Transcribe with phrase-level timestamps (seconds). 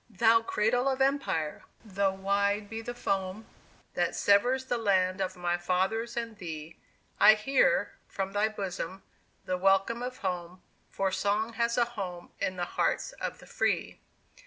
[0.09, 1.63] Thou Cradle of Empire!
[1.85, 3.45] though wide be the foam
[3.93, 6.79] That severs the land of my fathers and thee,
[7.19, 9.03] I hear, from thy bosom,
[9.45, 13.99] the welcome of home, For Song has a home in the hearts of the Free!